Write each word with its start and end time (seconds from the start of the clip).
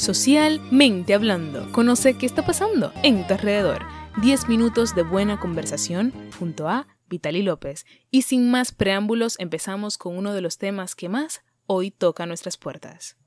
Socialmente 0.00 1.12
hablando, 1.12 1.70
conoce 1.72 2.16
qué 2.16 2.24
está 2.24 2.46
pasando 2.46 2.90
en 3.02 3.26
tu 3.26 3.34
alrededor. 3.34 3.84
10 4.22 4.48
minutos 4.48 4.94
de 4.94 5.02
buena 5.02 5.38
conversación 5.38 6.14
junto 6.38 6.70
a 6.70 6.86
Vitali 7.10 7.42
López. 7.42 7.84
Y 8.10 8.22
sin 8.22 8.50
más 8.50 8.72
preámbulos, 8.72 9.38
empezamos 9.38 9.98
con 9.98 10.16
uno 10.16 10.32
de 10.32 10.40
los 10.40 10.56
temas 10.56 10.94
que 10.94 11.10
más 11.10 11.42
hoy 11.66 11.90
toca 11.90 12.24
nuestras 12.24 12.56
puertas. 12.56 13.18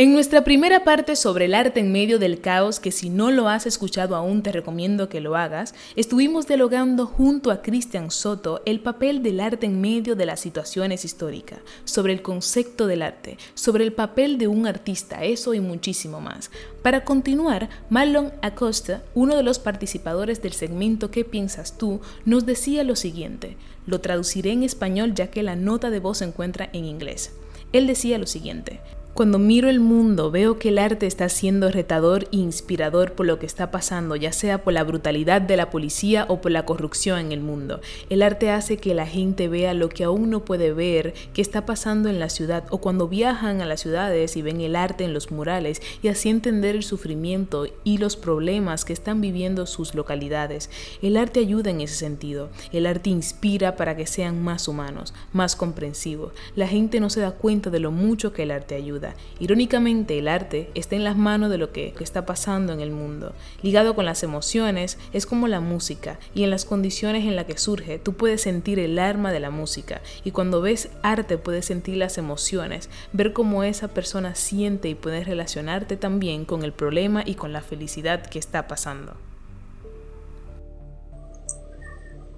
En 0.00 0.14
nuestra 0.14 0.44
primera 0.44 0.82
parte 0.82 1.14
sobre 1.14 1.44
el 1.44 1.52
arte 1.52 1.78
en 1.78 1.92
medio 1.92 2.18
del 2.18 2.40
caos, 2.40 2.80
que 2.80 2.90
si 2.90 3.10
no 3.10 3.30
lo 3.30 3.50
has 3.50 3.66
escuchado 3.66 4.16
aún 4.16 4.42
te 4.42 4.50
recomiendo 4.50 5.10
que 5.10 5.20
lo 5.20 5.36
hagas, 5.36 5.74
estuvimos 5.94 6.46
dialogando 6.46 7.04
junto 7.04 7.50
a 7.50 7.60
Cristian 7.60 8.10
Soto 8.10 8.62
el 8.64 8.80
papel 8.80 9.22
del 9.22 9.40
arte 9.40 9.66
en 9.66 9.78
medio 9.82 10.16
de 10.16 10.24
las 10.24 10.40
situaciones 10.40 11.04
históricas, 11.04 11.58
sobre 11.84 12.14
el 12.14 12.22
concepto 12.22 12.86
del 12.86 13.02
arte, 13.02 13.36
sobre 13.52 13.84
el 13.84 13.92
papel 13.92 14.38
de 14.38 14.48
un 14.48 14.66
artista, 14.66 15.22
eso 15.22 15.52
y 15.52 15.60
muchísimo 15.60 16.22
más. 16.22 16.50
Para 16.80 17.04
continuar, 17.04 17.68
Marlon 17.90 18.32
Acosta, 18.40 19.02
uno 19.14 19.36
de 19.36 19.42
los 19.42 19.58
participadores 19.58 20.40
del 20.40 20.54
segmento 20.54 21.10
¿Qué 21.10 21.26
piensas 21.26 21.76
tú?, 21.76 22.00
nos 22.24 22.46
decía 22.46 22.84
lo 22.84 22.96
siguiente. 22.96 23.58
Lo 23.84 24.00
traduciré 24.00 24.52
en 24.52 24.62
español 24.62 25.12
ya 25.14 25.26
que 25.26 25.42
la 25.42 25.56
nota 25.56 25.90
de 25.90 26.00
voz 26.00 26.16
se 26.16 26.24
encuentra 26.24 26.70
en 26.72 26.86
inglés. 26.86 27.34
Él 27.74 27.86
decía 27.86 28.16
lo 28.16 28.26
siguiente. 28.26 28.80
Cuando 29.20 29.38
miro 29.38 29.68
el 29.68 29.80
mundo 29.80 30.30
veo 30.30 30.58
que 30.58 30.70
el 30.70 30.78
arte 30.78 31.06
está 31.06 31.28
siendo 31.28 31.70
retador 31.70 32.24
e 32.32 32.38
inspirador 32.38 33.12
por 33.12 33.26
lo 33.26 33.38
que 33.38 33.44
está 33.44 33.70
pasando, 33.70 34.16
ya 34.16 34.32
sea 34.32 34.64
por 34.64 34.72
la 34.72 34.82
brutalidad 34.82 35.42
de 35.42 35.58
la 35.58 35.68
policía 35.68 36.24
o 36.30 36.40
por 36.40 36.52
la 36.52 36.64
corrupción 36.64 37.18
en 37.18 37.32
el 37.32 37.42
mundo. 37.42 37.82
El 38.08 38.22
arte 38.22 38.48
hace 38.50 38.78
que 38.78 38.94
la 38.94 39.06
gente 39.06 39.48
vea 39.48 39.74
lo 39.74 39.90
que 39.90 40.04
aún 40.04 40.30
no 40.30 40.46
puede 40.46 40.72
ver, 40.72 41.12
que 41.34 41.42
está 41.42 41.66
pasando 41.66 42.08
en 42.08 42.18
la 42.18 42.30
ciudad, 42.30 42.64
o 42.70 42.78
cuando 42.78 43.08
viajan 43.08 43.60
a 43.60 43.66
las 43.66 43.80
ciudades 43.80 44.38
y 44.38 44.40
ven 44.40 44.62
el 44.62 44.74
arte 44.74 45.04
en 45.04 45.12
los 45.12 45.30
murales 45.30 45.82
y 46.00 46.08
así 46.08 46.30
entender 46.30 46.74
el 46.74 46.82
sufrimiento 46.82 47.66
y 47.84 47.98
los 47.98 48.16
problemas 48.16 48.86
que 48.86 48.94
están 48.94 49.20
viviendo 49.20 49.66
sus 49.66 49.94
localidades. 49.94 50.70
El 51.02 51.18
arte 51.18 51.40
ayuda 51.40 51.68
en 51.68 51.82
ese 51.82 51.96
sentido. 51.96 52.48
El 52.72 52.86
arte 52.86 53.10
inspira 53.10 53.76
para 53.76 53.94
que 53.98 54.06
sean 54.06 54.42
más 54.42 54.66
humanos, 54.66 55.12
más 55.34 55.56
comprensivos. 55.56 56.32
La 56.56 56.66
gente 56.66 57.00
no 57.00 57.10
se 57.10 57.20
da 57.20 57.32
cuenta 57.32 57.68
de 57.68 57.80
lo 57.80 57.90
mucho 57.90 58.32
que 58.32 58.44
el 58.44 58.50
arte 58.50 58.76
ayuda. 58.76 59.09
Irónicamente, 59.38 60.18
el 60.18 60.28
arte 60.28 60.70
está 60.74 60.96
en 60.96 61.04
las 61.04 61.16
manos 61.16 61.50
de 61.50 61.58
lo 61.58 61.72
que, 61.72 61.94
está 62.00 62.24
pasando 62.26 62.72
en 62.72 62.80
el 62.80 62.90
mundo. 62.90 63.34
Ligado 63.62 63.94
con 63.94 64.06
las 64.06 64.22
emociones, 64.22 64.98
es 65.12 65.26
como 65.26 65.48
la 65.48 65.60
música, 65.60 66.18
y 66.34 66.44
en 66.44 66.50
las 66.50 66.64
condiciones 66.64 67.24
en 67.24 67.36
las 67.36 67.44
que 67.44 67.58
surge, 67.58 67.98
tú 67.98 68.14
puedes 68.14 68.42
sentir 68.42 68.78
el 68.78 68.98
arma 68.98 69.32
de 69.32 69.40
la 69.40 69.50
música, 69.50 70.00
y 70.24 70.30
cuando 70.30 70.60
ves 70.60 70.88
arte 71.02 71.38
puedes 71.38 71.66
sentir 71.66 71.96
las 71.96 72.18
emociones, 72.18 72.88
ver 73.12 73.32
cómo 73.32 73.64
esa 73.64 73.88
persona 73.88 74.34
siente 74.34 74.88
y 74.88 74.94
puedes 74.94 75.26
relacionarte 75.26 75.96
también 75.96 76.44
con 76.44 76.64
el 76.64 76.72
problema 76.72 77.22
y 77.24 77.34
con 77.34 77.52
la 77.52 77.60
felicidad 77.60 78.26
que 78.26 78.38
está 78.38 78.66
pasando. 78.66 79.16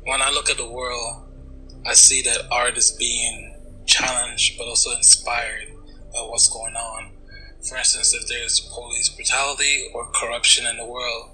When 0.04 0.20
I 0.20 0.30
look 0.32 0.50
at 0.50 0.56
the 0.56 0.66
world, 0.66 1.28
I 1.86 1.94
see 1.94 2.22
that 2.22 2.48
art 2.50 2.76
is 2.76 2.90
being 2.98 3.52
challenged 3.86 4.58
but 4.58 4.66
also 4.66 4.90
inspired. 4.96 5.71
Of 6.16 6.30
what's 6.30 6.48
going 6.48 6.74
on. 6.74 7.12
For 7.68 7.76
instance, 7.76 8.14
if 8.14 8.28
there's 8.28 8.60
police 8.74 9.08
brutality 9.08 9.90
or 9.94 10.10
corruption 10.12 10.66
in 10.66 10.76
the 10.76 10.86
world, 10.86 11.30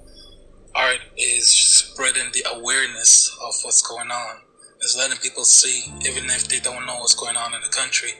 art 0.75 1.01
is 1.17 1.49
spreading 1.49 2.31
the 2.33 2.45
awareness 2.55 3.31
of 3.43 3.55
what's 3.63 3.83
going 3.83 4.11
on. 4.11 4.37
It's 4.81 4.97
letting 4.97 5.19
people 5.19 5.45
see, 5.45 5.91
even 6.07 6.27
if 6.31 6.49
they 6.49 6.61
don't 6.61 6.87
know 6.87 6.99
what's 6.99 7.15
going 7.15 7.37
on 7.37 7.55
in 7.55 7.61
the 7.63 7.69
country. 7.69 8.13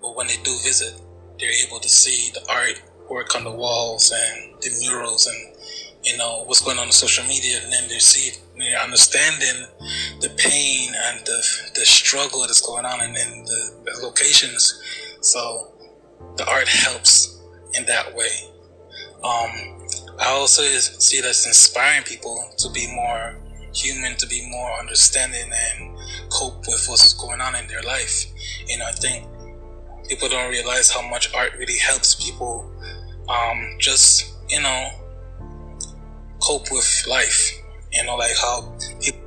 But 0.00 0.16
when 0.16 0.26
they 0.26 0.36
do 0.42 0.56
visit, 0.62 0.94
they're 1.38 1.66
able 1.66 1.80
to 1.80 1.88
see 1.88 2.30
the 2.32 2.48
art 2.50 2.80
work 3.10 3.34
on 3.34 3.44
the 3.44 3.50
walls 3.50 4.12
and 4.12 4.54
the 4.62 4.70
murals 4.80 5.26
and 5.26 5.52
you 6.04 6.16
know 6.16 6.42
what's 6.46 6.62
going 6.62 6.78
on 6.78 6.86
in 6.86 6.92
social 6.92 7.24
media, 7.24 7.60
and 7.62 7.72
then 7.72 7.88
they 7.88 7.98
see 7.98 8.36
they're 8.58 8.78
understanding 8.78 9.66
the 10.20 10.30
pain 10.36 10.92
and 10.96 11.20
the 11.24 11.70
the 11.74 11.84
struggle 11.84 12.40
that's 12.40 12.60
going 12.60 12.84
on 12.84 13.00
in, 13.02 13.10
in 13.16 13.44
the 13.44 14.00
locations. 14.02 14.80
So 15.20 15.71
the 16.36 16.48
art 16.48 16.68
helps 16.68 17.40
in 17.74 17.84
that 17.86 18.14
way. 18.14 18.30
Um, 19.24 19.86
I 20.18 20.28
also 20.30 20.62
see 20.62 21.20
that 21.20 21.28
as 21.28 21.46
inspiring 21.46 22.02
people 22.04 22.50
to 22.58 22.70
be 22.70 22.92
more 22.94 23.36
human, 23.74 24.16
to 24.16 24.26
be 24.26 24.46
more 24.50 24.72
understanding 24.78 25.50
and 25.52 25.96
cope 26.30 26.66
with 26.66 26.84
what's 26.88 27.14
going 27.14 27.40
on 27.40 27.54
in 27.54 27.66
their 27.68 27.82
life. 27.82 28.26
You 28.66 28.78
know, 28.78 28.86
I 28.86 28.92
think 28.92 29.26
people 30.08 30.28
don't 30.28 30.50
realize 30.50 30.90
how 30.90 31.02
much 31.08 31.32
art 31.34 31.52
really 31.58 31.78
helps 31.78 32.22
people 32.22 32.70
um, 33.28 33.76
just, 33.78 34.32
you 34.48 34.60
know, 34.60 34.90
cope 36.40 36.70
with 36.70 37.06
life. 37.08 37.52
You 37.92 38.04
know, 38.04 38.16
like 38.16 38.36
how 38.40 38.76
people, 39.00 39.20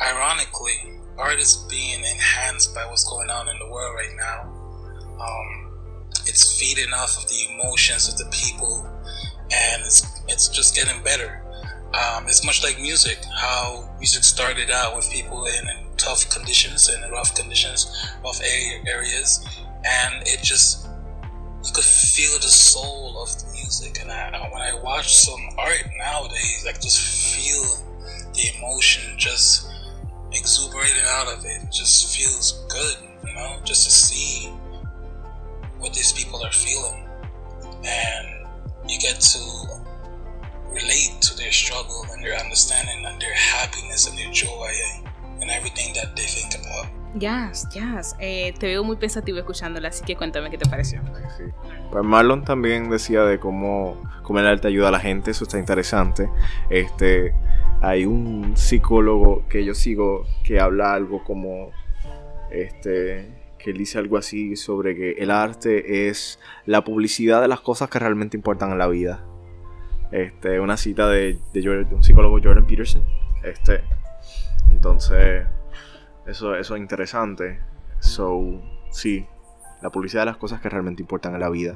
ironically, 0.00 1.00
art 1.18 1.38
is 1.38 1.66
being 1.70 2.00
enhanced 2.00 2.74
by 2.74 2.84
what's 2.86 3.08
going 3.08 3.30
on 3.30 3.48
in 3.48 3.58
the 3.58 3.68
world 3.70 3.94
right 3.94 4.14
now. 4.16 4.55
Um, 5.20 5.66
it's 6.26 6.58
feeding 6.58 6.92
off 6.92 7.22
of 7.22 7.28
the 7.28 7.46
emotions 7.54 8.08
of 8.08 8.18
the 8.18 8.26
people, 8.32 8.86
and 9.52 9.82
it's 9.82 10.22
it's 10.28 10.48
just 10.48 10.74
getting 10.74 11.02
better. 11.02 11.42
Um, 11.94 12.24
it's 12.26 12.44
much 12.44 12.62
like 12.62 12.78
music, 12.80 13.18
how 13.34 13.88
music 13.98 14.24
started 14.24 14.70
out 14.70 14.96
with 14.96 15.10
people 15.10 15.46
in, 15.46 15.68
in 15.68 15.96
tough 15.96 16.28
conditions 16.30 16.88
and 16.88 17.10
rough 17.10 17.34
conditions, 17.34 18.10
rough 18.22 18.40
areas, 18.86 19.46
and 19.84 20.26
it 20.26 20.42
just 20.42 20.88
you 21.64 21.72
could 21.72 21.84
feel 21.84 22.38
the 22.38 22.48
soul 22.48 23.22
of 23.22 23.28
the 23.38 23.52
music. 23.52 23.98
And 24.00 24.10
I, 24.10 24.48
when 24.52 24.62
I 24.62 24.74
watch 24.82 25.14
some 25.14 25.40
art 25.58 25.84
nowadays, 25.98 26.66
I 26.68 26.72
just 26.72 27.00
feel 27.34 27.62
the 28.34 28.56
emotion 28.58 29.14
just 29.16 29.68
exuberating 30.32 31.02
out 31.08 31.28
of 31.28 31.44
it. 31.44 31.62
It 31.62 31.72
just 31.72 32.16
feels 32.16 32.64
good, 32.68 32.96
you 33.26 33.34
know, 33.34 33.58
just 33.64 33.84
to 33.84 33.90
see 33.90 34.52
what 35.80 35.92
these 35.92 36.12
people 36.12 36.44
are 36.44 36.52
feeling 36.52 37.06
and 37.84 38.46
you 38.88 38.98
get 38.98 39.20
to 39.20 39.38
relate 40.72 41.20
to 41.20 41.36
their 41.36 41.52
struggle 41.52 42.04
and 42.12 42.22
their 42.22 42.36
understanding 42.38 43.04
and 43.06 43.20
their 43.20 43.34
happiness 43.34 44.08
and 44.08 44.16
their 44.18 44.30
joy 44.32 44.70
and 45.40 45.50
everything 45.50 45.92
that 45.94 46.14
they 46.16 46.26
think 46.26 46.54
about. 46.54 46.86
Yes, 47.18 47.66
yes. 47.74 48.14
Eh, 48.18 48.52
te 48.58 48.66
veo 48.66 48.84
muy 48.84 48.96
pensativo 48.96 49.38
escuchándola, 49.38 49.88
así 49.88 50.04
que 50.04 50.16
cuéntame 50.16 50.50
qué 50.50 50.58
te 50.58 50.68
pareció. 50.68 51.00
Sí. 51.38 51.44
Pues 51.90 52.04
Marlon 52.04 52.44
también 52.44 52.90
decía 52.90 53.22
de 53.22 53.38
cómo, 53.38 54.02
cómo 54.22 54.40
el 54.40 54.46
arte 54.46 54.68
ayuda 54.68 54.88
a 54.88 54.90
la 54.90 55.00
gente, 55.00 55.30
eso 55.30 55.44
está 55.44 55.58
interesante. 55.58 56.28
Este, 56.68 57.32
hay 57.80 58.04
un 58.04 58.56
psicólogo 58.56 59.46
que 59.48 59.64
yo 59.64 59.74
sigo 59.74 60.26
que 60.44 60.60
habla 60.60 60.92
algo 60.92 61.24
como 61.24 61.70
este 62.50 63.45
que 63.66 63.72
dice 63.72 63.98
algo 63.98 64.16
así 64.16 64.54
sobre 64.54 64.94
que 64.94 65.10
el 65.18 65.28
arte 65.28 66.06
es 66.08 66.38
la 66.66 66.84
publicidad 66.84 67.40
de 67.40 67.48
las 67.48 67.60
cosas 67.60 67.90
que 67.90 67.98
realmente 67.98 68.36
importan 68.36 68.70
en 68.70 68.78
la 68.78 68.86
vida. 68.86 69.24
Este, 70.12 70.60
una 70.60 70.76
cita 70.76 71.08
de, 71.08 71.40
un 71.90 72.04
psicólogo 72.04 72.38
Jordan 72.40 72.64
Peterson. 72.64 73.02
Este, 73.42 73.82
entonces, 74.70 75.46
eso, 76.28 76.54
eso 76.54 76.76
es 76.76 76.80
interesante. 76.80 77.58
So, 77.98 78.62
sí, 78.90 79.26
la 79.82 79.90
publicidad 79.90 80.22
de 80.22 80.26
las 80.26 80.36
cosas 80.36 80.60
que 80.60 80.68
realmente 80.68 81.02
importan 81.02 81.34
en 81.34 81.40
la 81.40 81.50
vida. 81.50 81.74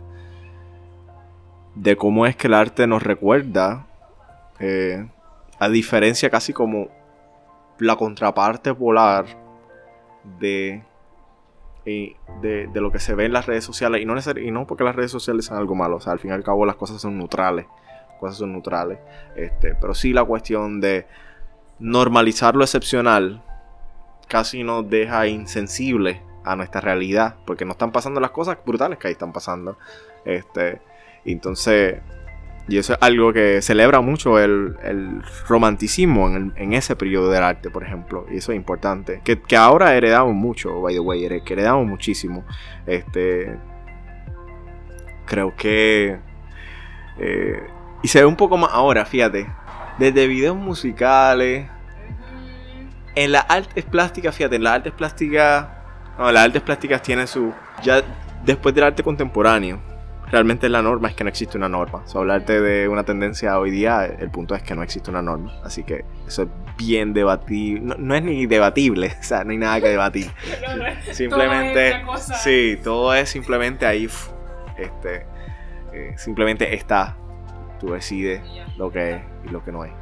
De 1.74 1.96
cómo 1.96 2.24
es 2.24 2.36
que 2.36 2.46
el 2.46 2.54
arte 2.54 2.86
nos 2.86 3.02
recuerda, 3.02 3.88
eh, 4.60 5.08
a 5.58 5.68
diferencia 5.68 6.30
casi 6.30 6.52
como 6.52 6.86
la 7.80 7.96
contraparte 7.96 8.72
polar 8.74 9.26
de 10.38 10.84
de, 11.84 12.68
lo 12.74 12.92
que 12.92 12.98
se 12.98 13.14
ve 13.14 13.24
en 13.24 13.32
las 13.32 13.46
redes 13.46 13.64
sociales 13.64 14.02
y 14.02 14.04
no, 14.04 14.14
y 14.40 14.50
no 14.50 14.66
porque 14.66 14.84
las 14.84 14.94
redes 14.94 15.10
sociales 15.10 15.46
sean 15.46 15.58
algo 15.58 15.74
malo, 15.74 15.96
o 15.96 16.00
sea, 16.00 16.12
al 16.12 16.18
fin 16.18 16.30
y 16.30 16.34
al 16.34 16.44
cabo 16.44 16.66
las 16.66 16.76
cosas 16.76 17.00
son 17.00 17.18
neutrales, 17.18 17.66
cosas 18.18 18.38
son 18.38 18.52
neutrales, 18.52 18.98
este, 19.36 19.74
pero 19.74 19.94
sí 19.94 20.12
la 20.12 20.24
cuestión 20.24 20.80
de 20.80 21.06
normalizar 21.78 22.54
lo 22.54 22.64
excepcional 22.64 23.42
casi 24.28 24.62
nos 24.62 24.88
deja 24.88 25.26
insensible 25.26 26.22
a 26.44 26.56
nuestra 26.56 26.80
realidad, 26.80 27.36
porque 27.46 27.64
no 27.64 27.72
están 27.72 27.92
pasando 27.92 28.20
las 28.20 28.30
cosas 28.30 28.58
brutales 28.64 28.98
que 28.98 29.08
ahí 29.08 29.12
están 29.12 29.32
pasando, 29.32 29.76
este, 30.24 30.80
entonces 31.24 32.00
y 32.70 32.78
eso 32.78 32.92
es 32.92 32.98
algo 33.02 33.32
que 33.32 33.60
celebra 33.62 34.00
mucho 34.00 34.38
el, 34.38 34.76
romanticismo 35.48 36.28
en, 36.28 36.72
ese 36.72 36.94
periodo 36.94 37.28
del 37.28 37.42
arte, 37.42 37.68
por 37.68 37.82
ejemplo. 37.82 38.26
Y 38.30 38.36
eso 38.36 38.52
es 38.52 38.56
importante. 38.56 39.20
Que, 39.24 39.56
ahora 39.56 39.96
heredamos 39.96 40.34
mucho, 40.34 40.80
by 40.80 40.94
the 40.94 41.00
way, 41.00 41.42
que 41.44 41.52
heredamos 41.52 41.84
muchísimo. 41.88 42.44
Este. 42.86 43.56
Creo 45.26 45.56
que. 45.56 46.20
Eh, 47.18 47.60
y 48.04 48.08
se 48.08 48.20
ve 48.20 48.26
un 48.26 48.36
poco 48.36 48.56
más 48.56 48.70
ahora, 48.72 49.04
fíjate. 49.04 49.48
Desde 49.98 50.28
videos 50.28 50.56
musicales. 50.56 51.68
En 53.16 53.32
las 53.32 53.46
artes 53.48 53.84
plásticas, 53.84 54.32
fíjate, 54.32 54.54
en 54.54 54.62
las 54.62 54.74
artes 54.74 54.92
plásticas. 54.92 55.66
No, 56.16 56.30
las 56.30 56.44
artes 56.44 56.62
plásticas 56.62 57.02
tienen 57.02 57.26
su... 57.26 57.52
Ya 57.82 58.02
después 58.44 58.72
del 58.74 58.84
arte 58.84 59.02
contemporáneo, 59.02 59.80
realmente 60.30 60.68
la 60.68 60.82
norma 60.82 61.08
es 61.08 61.14
que 61.14 61.24
no 61.24 61.30
existe 61.30 61.56
una 61.56 61.68
norma. 61.68 62.02
O 62.04 62.08
sea, 62.08 62.20
hablarte 62.20 62.60
de 62.60 62.88
una 62.88 63.04
tendencia 63.04 63.58
hoy 63.58 63.70
día, 63.70 64.04
el 64.04 64.30
punto 64.30 64.54
es 64.54 64.62
que 64.62 64.74
no 64.74 64.82
existe 64.82 65.10
una 65.10 65.22
norma. 65.22 65.52
Así 65.64 65.82
que 65.82 66.04
eso 66.26 66.42
es 66.42 66.48
bien 66.76 67.12
debatible. 67.12 67.96
No, 67.98 68.14
es 68.14 68.22
ni 68.22 68.46
debatible, 68.46 69.14
o 69.20 69.22
sea, 69.22 69.44
no 69.44 69.50
hay 69.50 69.58
nada 69.58 69.80
que 69.80 69.88
debatir. 69.88 70.30
simplemente, 71.12 72.02
sí, 72.42 72.78
todo 72.82 73.14
es 73.14 73.28
simplemente 73.28 73.86
ahí, 73.86 74.08
este, 74.76 75.26
eh, 75.92 76.14
simplemente 76.16 76.74
está. 76.74 77.16
Tú 77.78 77.92
decides 77.92 78.42
lo 78.76 78.90
que 78.90 79.12
es 79.12 79.22
y 79.46 79.48
lo 79.48 79.64
que 79.64 79.72
no 79.72 79.84
es. 79.84 79.92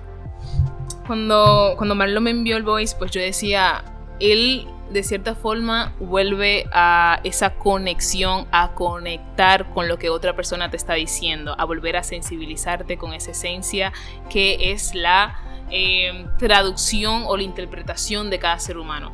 Cuando, 1.07 1.75
cuando 1.77 1.95
Marlon 1.95 2.23
me 2.23 2.31
envió 2.31 2.57
el 2.57 2.65
voice, 2.65 2.95
pues 2.99 3.13
yo 3.13 3.21
decía, 3.21 3.85
él 4.21 4.67
de 4.91 5.03
cierta 5.03 5.35
forma 5.35 5.95
vuelve 6.01 6.67
a 6.73 7.21
esa 7.25 7.55
conexión, 7.55 8.47
a 8.53 8.73
conectar 8.75 9.73
con 9.75 9.89
lo 9.89 9.99
que 9.99 10.09
otra 10.09 10.35
persona 10.35 10.71
te 10.71 10.77
está 10.77 10.95
diciendo, 10.95 11.55
a 11.59 11.65
volver 11.65 11.97
a 11.97 12.03
sensibilizarte 12.03 12.97
con 12.97 13.13
esa 13.13 13.33
esencia 13.33 13.93
que 14.31 14.73
es 14.73 14.95
la 14.95 15.39
eh, 15.71 16.27
traducción 16.39 17.25
o 17.27 17.37
la 17.37 17.43
interpretación 17.43 18.31
de 18.31 18.39
cada 18.39 18.59
ser 18.59 18.79
humano. 18.79 19.13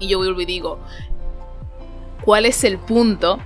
Y 0.00 0.08
yo 0.08 0.18
vuelvo 0.18 0.40
y 0.40 0.46
digo, 0.46 0.80
¿cuál 2.24 2.46
es 2.46 2.64
el 2.64 2.78
punto? 2.78 3.38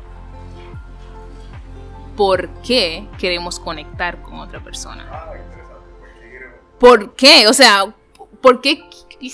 ¿Por 2.16 2.48
qué 2.62 3.06
queremos 3.18 3.60
conectar 3.60 4.22
con 4.22 4.38
otra 4.38 4.60
persona? 4.64 5.06
Ah, 5.10 5.32
¿Por 6.80 7.14
qué? 7.14 7.46
O 7.46 7.52
sea, 7.52 7.94
¿por 8.40 8.60
qué? 8.60 8.82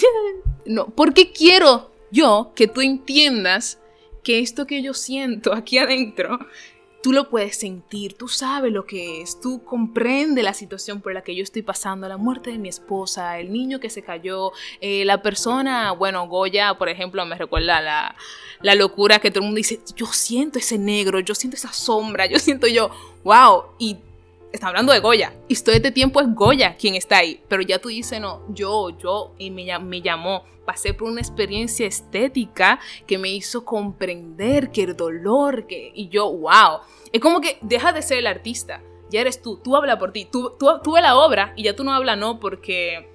No, 0.65 0.87
¿por 0.87 1.13
qué 1.13 1.33
quiero 1.33 1.92
yo 2.13 2.53
que 2.55 2.69
tú 2.69 2.81
entiendas 2.81 3.81
que 4.23 4.39
esto 4.39 4.67
que 4.67 4.83
yo 4.83 4.95
siento 4.95 5.53
aquí 5.53 5.79
adentro, 5.79 6.39
tú 7.03 7.13
lo 7.13 7.29
puedes 7.29 7.57
sentir, 7.57 8.15
tú 8.15 8.29
sabes 8.29 8.73
lo 8.73 8.87
que 8.87 9.21
es, 9.23 9.41
tú 9.41 9.65
comprendes 9.65 10.45
la 10.45 10.55
situación 10.55 11.01
por 11.01 11.13
la 11.13 11.23
que 11.23 11.35
yo 11.35 11.43
estoy 11.43 11.63
pasando, 11.63 12.09
la 12.09 12.17
muerte 12.17 12.51
de 12.51 12.59
mi 12.59 12.69
esposa, 12.69 13.41
el 13.41 13.53
niño 13.53 13.81
que 13.81 13.91
se 13.91 14.03
cayó, 14.03 14.53
eh, 14.81 15.05
la 15.05 15.21
persona, 15.21 15.91
bueno, 15.93 16.29
Goya, 16.29 16.75
por 16.75 16.89
ejemplo, 16.89 17.27
me 17.27 17.37
recuerda 17.37 17.81
la, 17.81 18.15
la 18.61 18.75
locura 18.77 19.19
que 19.19 19.31
todo 19.31 19.41
el 19.41 19.47
mundo 19.47 19.57
dice, 19.57 19.81
yo 19.97 20.07
siento 20.07 20.61
ese 20.61 20.79
negro, 20.79 21.19
yo 21.19 21.35
siento 21.35 21.57
esa 21.57 21.73
sombra, 21.73 22.27
yo 22.27 22.39
siento 22.39 22.69
yo, 22.69 22.91
wow, 23.25 23.65
y 23.79 23.97
está 24.53 24.69
hablando 24.69 24.93
de 24.93 25.01
Goya. 25.01 25.35
Y 25.49 25.57
todo 25.57 25.75
este 25.75 25.91
tiempo 25.91 26.21
es 26.21 26.33
Goya 26.35 26.77
quien 26.77 26.95
está 26.95 27.19
ahí. 27.19 27.43
Pero 27.49 27.63
ya 27.63 27.79
tú 27.79 27.89
dices, 27.89 28.21
no, 28.21 28.43
yo, 28.51 28.91
yo, 28.99 29.35
y 29.39 29.51
me, 29.51 29.79
me 29.81 30.01
llamó. 30.01 30.45
Pasé 30.65 30.95
por 30.95 31.09
una 31.09 31.21
experiencia 31.21 31.87
estética 31.87 32.79
que 33.07 33.19
me 33.19 33.31
hizo 33.31 33.65
comprender 33.65 34.71
que 34.71 34.85
el 34.85 34.97
dolor, 34.97 35.67
que, 35.67 35.91
y 35.95 36.09
yo, 36.09 36.31
wow. 36.31 36.81
Es 37.11 37.21
como 37.21 37.41
que 37.41 37.59
deja 37.63 37.93
de 37.93 38.03
ser 38.03 38.19
el 38.19 38.27
artista. 38.27 38.81
Ya 39.11 39.21
eres 39.21 39.43
tú, 39.43 39.59
tú 39.59 39.77
habla 39.77 39.99
por 39.99 40.13
ti. 40.13 40.27
Tú, 40.31 40.55
tú, 40.59 40.69
tú 40.83 40.97
la 40.97 41.17
obra 41.17 41.53
y 41.57 41.65
ya 41.65 41.75
tú 41.75 41.85
no 41.85 41.93
hablas, 41.93 42.17
no, 42.17 42.39
porque 42.39 43.09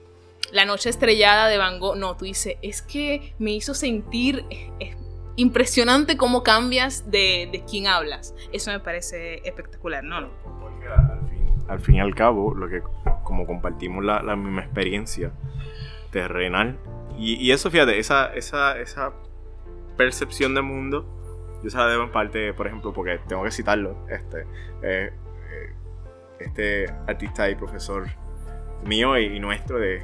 la 0.51 0.66
noche 0.66 0.89
estrellada 0.89 1.48
de 1.48 1.57
Van 1.57 1.80
Gogh, 1.80 1.95
no, 1.95 2.18
tú 2.18 2.25
dices, 2.25 2.57
es 2.62 2.81
que 2.81 3.34
me 3.39 3.51
hizo 3.51 3.74
sentir 3.74 4.45
eh, 4.50 4.95
impresionante 5.36 6.18
cómo 6.18 6.44
cambias 6.44 7.10
de, 7.10 7.50
de 7.51 7.63
quién 7.63 7.88
hablas. 7.88 8.36
Eso 8.51 8.72
me 8.72 8.80
parece 8.80 9.42
espectacular, 9.48 10.04
¿no? 10.04 10.22
no 10.22 11.16
al 11.67 11.79
fin 11.79 11.95
y 11.95 11.99
al 11.99 12.15
cabo, 12.15 12.53
lo 12.53 12.67
que 12.69 12.81
como 13.23 13.45
compartimos 13.45 14.03
la, 14.03 14.21
misma 14.35 14.61
experiencia 14.61 15.31
terrenal, 16.11 16.77
y, 17.19 17.49
eso, 17.49 17.71
fíjate, 17.71 17.97
esa, 17.97 18.31
esa, 18.35 18.79
esa 18.79 19.11
percepción 19.97 20.53
de 20.53 20.61
mundo, 20.61 21.05
yo 21.63 21.69
se 21.69 21.77
la 21.77 21.87
debo 21.87 22.03
en 22.03 22.11
parte, 22.11 22.53
por 22.53 22.67
ejemplo, 22.67 22.93
porque 22.93 23.19
tengo 23.27 23.43
que 23.43 23.51
citarlo, 23.51 23.97
este, 24.07 24.41
eh, 24.83 25.11
eh, 25.51 25.73
este 26.39 26.85
artista 27.07 27.49
y 27.49 27.55
profesor 27.55 28.05
mío 28.85 29.17
y, 29.17 29.39
nuestro 29.39 29.79
de 29.79 29.95
eh, 29.95 30.03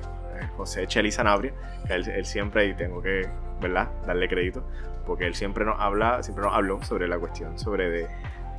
José 0.57 0.87
Cheli 0.87 1.11
Sanabria, 1.11 1.53
que 1.87 1.93
él, 1.93 2.25
siempre, 2.25 2.65
y 2.65 2.73
tengo 2.73 3.01
que, 3.01 3.29
¿verdad?, 3.61 3.91
darle 4.07 4.27
crédito, 4.27 4.67
porque 5.05 5.27
él 5.27 5.35
siempre 5.35 5.65
nos 5.65 5.79
habla, 5.79 6.23
siempre 6.23 6.43
nos 6.43 6.53
habló 6.53 6.81
sobre 6.83 7.07
la 7.07 7.19
cuestión, 7.19 7.59
sobre 7.59 7.89
de 7.89 8.07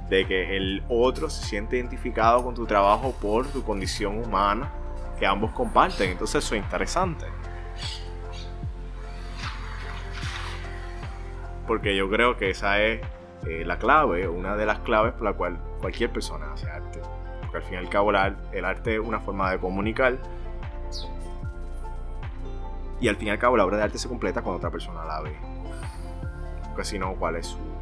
de 0.08 0.26
que 0.26 0.56
el 0.56 0.82
otro 0.88 1.30
se 1.30 1.44
siente 1.44 1.76
identificado 1.76 2.44
con 2.44 2.54
tu 2.54 2.66
trabajo 2.66 3.12
por 3.20 3.46
tu 3.46 3.62
condición 3.62 4.18
humana 4.18 4.70
que 5.18 5.26
ambos 5.26 5.52
comparten. 5.52 6.10
Entonces 6.10 6.44
eso 6.44 6.54
es 6.54 6.62
interesante. 6.62 7.26
Porque 11.66 11.96
yo 11.96 12.10
creo 12.10 12.36
que 12.36 12.50
esa 12.50 12.80
es 12.80 13.00
eh, 13.46 13.64
la 13.64 13.78
clave, 13.78 14.28
una 14.28 14.56
de 14.56 14.66
las 14.66 14.80
claves 14.80 15.12
por 15.14 15.22
la 15.22 15.32
cual 15.32 15.58
cualquier 15.80 16.10
persona 16.10 16.52
hace 16.52 16.68
arte. 16.70 17.00
Porque 17.40 17.56
al 17.58 17.62
fin 17.62 17.74
y 17.74 17.76
al 17.76 17.88
cabo 17.88 18.10
el 18.10 18.64
arte 18.64 18.94
es 18.94 19.00
una 19.00 19.20
forma 19.20 19.50
de 19.50 19.58
comunicar. 19.58 20.18
Y 23.00 23.08
al 23.08 23.16
fin 23.16 23.28
y 23.28 23.30
al 23.30 23.38
cabo 23.38 23.56
la 23.56 23.64
obra 23.64 23.78
de 23.78 23.82
arte 23.84 23.98
se 23.98 24.08
completa 24.08 24.42
cuando 24.42 24.58
otra 24.58 24.70
persona 24.70 25.04
la 25.04 25.20
ve. 25.20 25.34
Porque 26.68 26.84
si 26.84 26.98
no, 26.98 27.14
¿cuál 27.14 27.36
es 27.36 27.46
su 27.46 27.73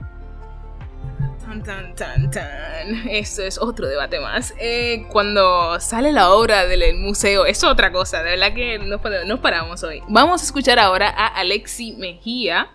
Tan, 1.64 1.94
tan, 1.94 2.30
tan, 2.30 3.08
Eso 3.10 3.42
es 3.42 3.58
otro 3.58 3.86
debate 3.86 4.18
más. 4.20 4.54
Eh, 4.58 5.06
cuando 5.10 5.78
sale 5.80 6.10
la 6.10 6.30
obra 6.30 6.66
del 6.66 6.96
museo, 6.96 7.44
es 7.44 7.62
otra 7.62 7.92
cosa. 7.92 8.22
De 8.22 8.30
verdad 8.30 8.54
que 8.54 8.78
nos, 8.78 9.40
paramos 9.40 9.82
hoy. 9.82 10.02
Vamos 10.08 10.40
a 10.40 10.44
escuchar 10.44 10.78
ahora 10.78 11.10
a 11.10 11.26
Alexi 11.26 11.92
Mejía. 11.92 12.70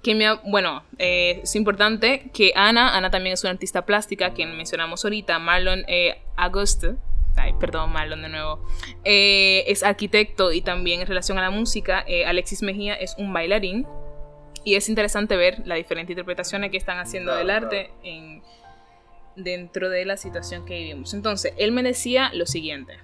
Que 0.00 0.14
me 0.14 0.32
bueno, 0.44 0.84
eh, 0.98 1.40
es 1.42 1.56
importante 1.56 2.30
que 2.32 2.52
Ana, 2.54 2.96
Ana 2.96 3.10
también 3.10 3.32
es 3.32 3.42
una 3.42 3.52
artista 3.52 3.84
plástica, 3.84 4.32
quien 4.32 4.54
mencionamos 4.56 5.02
ahorita, 5.02 5.38
Marlon 5.38 5.82
eh, 5.88 6.20
Auguste, 6.36 6.96
ay, 7.36 7.54
perdón, 7.58 7.90
Marlon 7.90 8.20
de 8.20 8.28
nuevo, 8.28 8.62
eh, 9.02 9.64
es 9.66 9.82
arquitecto 9.82 10.52
y 10.52 10.60
también 10.60 11.00
en 11.00 11.06
relación 11.06 11.38
a 11.38 11.40
la 11.40 11.48
música, 11.48 12.04
Alexis 12.26 12.60
Mejía 12.60 12.94
es 12.94 13.14
un 13.16 13.32
bailarín, 13.32 13.86
y 14.64 14.76
es 14.76 14.88
interesante 14.88 15.36
ver 15.36 15.60
las 15.66 15.76
diferentes 15.76 16.12
interpretaciones 16.12 16.70
que 16.70 16.78
están 16.78 16.98
haciendo 16.98 17.34
del 17.34 17.50
arte 17.50 17.90
en, 18.02 18.42
dentro 19.36 19.90
de 19.90 20.04
la 20.04 20.16
situación 20.16 20.64
que 20.64 20.74
vivimos. 20.74 21.12
Entonces, 21.14 21.52
él 21.58 21.72
me 21.72 21.82
decía 21.82 22.30
lo 22.32 22.46
siguiente. 22.46 22.98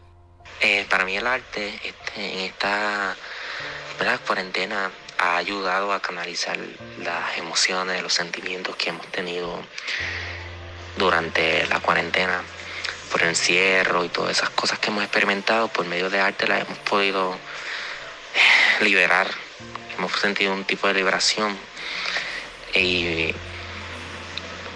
Eh, 0.63 0.87
para 0.89 1.05
mí 1.05 1.17
el 1.17 1.27
arte 1.27 1.75
este, 1.85 2.33
en 2.33 2.39
esta 2.41 3.17
cuarentena 4.27 4.91
ha 5.19 5.37
ayudado 5.37 5.93
a 5.93 6.01
canalizar 6.01 6.59
las 7.05 7.37
emociones, 7.37 8.03
los 8.03 8.15
sentimientos 8.15 8.75
que 8.77 8.89
hemos 8.89 9.07
tenido 9.09 9.61
durante 10.97 11.67
la 11.67 11.81
cuarentena, 11.81 12.43
por 13.13 13.23
el 13.23 13.29
encierro 13.29 14.05
y 14.05 14.09
todas 14.09 14.39
esas 14.39 14.51
cosas 14.51 14.79
que 14.79 14.89
hemos 14.89 15.03
experimentado, 15.03 15.69
por 15.69 15.85
medio 15.85 16.09
de 16.09 16.21
arte 16.21 16.47
las 16.47 16.63
hemos 16.63 16.79
podido 16.79 17.35
eh, 17.35 18.85
liberar 18.85 19.29
hemos 19.97 20.13
sentido 20.21 20.53
un 20.53 20.65
tipo 20.65 20.87
de 20.89 20.95
liberación. 20.95 21.57
Y 22.75 23.35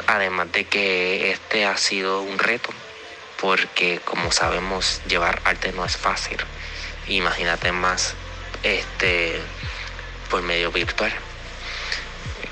además 0.06 0.52
de 0.52 0.64
que 0.64 1.30
este 1.32 1.64
ha 1.64 1.76
sido 1.76 2.22
un 2.22 2.38
reto 2.38 2.70
porque 3.40 4.00
como 4.04 4.32
sabemos 4.32 5.00
llevar 5.06 5.40
arte 5.44 5.72
no 5.72 5.84
es 5.84 5.96
fácil. 5.96 6.38
Imagínate 7.08 7.72
más 7.72 8.14
este 8.62 9.40
por 10.30 10.42
medio 10.42 10.72
virtual 10.72 11.12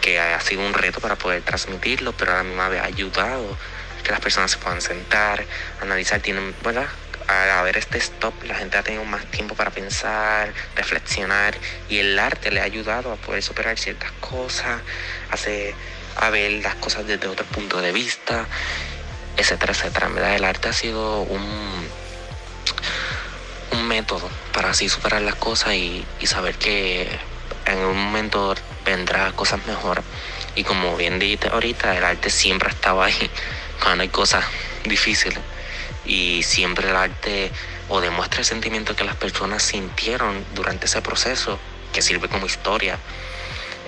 que 0.01 0.19
ha 0.21 0.41
sido 0.41 0.63
un 0.67 0.75
reto 0.75 1.01
para 1.01 1.17
poder 1.17 1.43
transmitirlo 1.43 2.13
pero 2.13 2.33
a 2.33 2.37
la 2.39 2.43
misma 2.43 2.69
vez 2.69 2.81
ha 2.83 2.87
ayudado 2.87 3.57
que 4.03 4.11
las 4.11 4.21
personas 4.21 4.51
se 4.51 4.59
puedan 4.59 4.81
sentar 4.81 5.45
analizar 5.81 6.21
tienen 6.21 6.55
verdad 6.63 6.89
al 7.29 7.51
haber 7.51 7.77
este 7.77 7.99
stop, 7.99 8.35
la 8.45 8.55
gente 8.55 8.79
ha 8.79 8.83
tenido 8.83 9.05
más 9.05 9.25
tiempo 9.27 9.55
para 9.55 9.71
pensar, 9.71 10.53
reflexionar 10.77 11.55
y 11.89 11.99
el 11.99 12.19
arte 12.19 12.51
le 12.51 12.61
ha 12.61 12.65
ayudado 12.65 13.13
a 13.13 13.17
poder 13.17 13.43
superar 13.43 13.79
ciertas 13.79 14.11
cosas, 14.21 14.81
a 16.17 16.31
ver 16.31 16.53
las 16.63 16.75
cosas 16.77 17.07
desde 17.07 17.27
otro 17.27 17.45
punto 17.47 17.81
de 17.81 17.93
vista, 17.93 18.47
etcétera, 19.37 19.73
etcétera. 19.73 20.09
Verdad, 20.09 20.35
el 20.35 20.45
arte 20.45 20.69
ha 20.69 20.73
sido 20.73 21.23
un, 21.23 21.89
un 23.73 23.89
método 23.89 24.29
para 24.53 24.71
así 24.71 24.89
superar 24.89 25.23
las 25.23 25.35
cosas 25.37 25.75
y, 25.75 26.05
saber 26.25 26.55
que 26.55 27.09
en 27.67 27.79
un 27.79 27.97
momento 27.97 28.55
vendrá 28.85 29.33
cosas 29.33 29.65
mejor. 29.67 30.03
Y 30.55 30.65
como 30.65 30.97
bien 30.97 31.19
dijiste 31.19 31.49
ahorita, 31.49 31.97
el 31.97 32.05
arte 32.05 32.31
siempre 32.31 32.69
ha 32.69 32.73
estado 32.73 33.03
ahí 33.03 33.31
cuando 33.83 34.03
hay 34.03 34.09
cosas 34.09 34.45
difíciles 34.85 35.39
y 36.05 36.43
siempre 36.43 36.91
el 36.91 36.97
arte 36.97 37.51
o 37.89 38.01
demuestra 38.01 38.41
el 38.41 38.47
sentimiento 38.47 38.97
que 38.97 39.05
las 39.05 39.17
personas 39.17 39.63
sintieron 39.63 40.45
durante 40.55 40.87
ese 40.87 41.03
proceso, 41.03 41.59
que 41.93 42.03
sirve 42.03 42.29
como 42.29 42.47
historia. 42.47 42.99